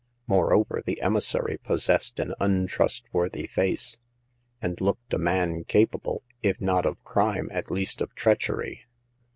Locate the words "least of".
7.69-8.15